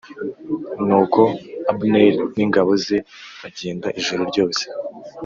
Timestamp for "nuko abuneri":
0.87-2.11